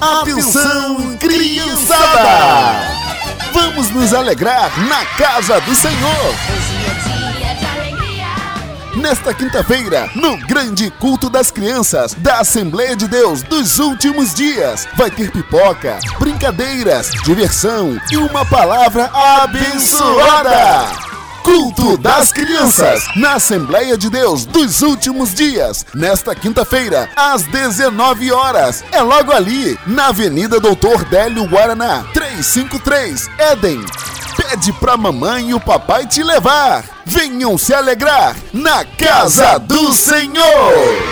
Atenção, 0.00 1.14
criançada! 1.18 2.90
Vamos 3.52 3.90
nos 3.90 4.14
alegrar 4.14 4.72
na 4.88 5.04
casa 5.04 5.60
do 5.60 5.74
Senhor. 5.74 6.34
Nesta 8.96 9.34
quinta-feira, 9.34 10.10
no 10.14 10.38
grande 10.46 10.90
culto 10.92 11.28
das 11.28 11.50
crianças 11.50 12.14
da 12.14 12.40
Assembleia 12.40 12.96
de 12.96 13.06
Deus 13.08 13.42
dos 13.42 13.78
últimos 13.78 14.32
dias, 14.32 14.88
vai 14.96 15.10
ter 15.10 15.30
pipoca, 15.30 15.98
brincadeiras, 16.18 17.10
diversão 17.22 18.00
e 18.10 18.16
uma 18.16 18.46
palavra 18.46 19.04
abençoada. 19.12 21.09
Culto 21.50 21.96
das 21.96 22.30
Crianças, 22.30 23.02
na 23.16 23.32
Assembleia 23.32 23.98
de 23.98 24.08
Deus 24.08 24.44
dos 24.44 24.82
últimos 24.82 25.34
dias, 25.34 25.84
nesta 25.92 26.32
quinta-feira, 26.32 27.10
às 27.16 27.42
19 27.42 28.30
horas. 28.30 28.84
É 28.92 29.02
logo 29.02 29.32
ali, 29.32 29.76
na 29.84 30.10
Avenida 30.10 30.60
Doutor 30.60 31.04
Délio 31.06 31.48
Guaraná, 31.48 32.04
353, 32.14 33.28
Éden. 33.36 33.84
Pede 34.36 34.72
pra 34.74 34.96
mamãe 34.96 35.50
e 35.50 35.54
o 35.54 35.58
papai 35.58 36.06
te 36.06 36.22
levar. 36.22 36.84
Venham 37.04 37.58
se 37.58 37.74
alegrar 37.74 38.36
na 38.52 38.84
casa 38.84 39.58
do 39.58 39.92
Senhor. 39.92 41.09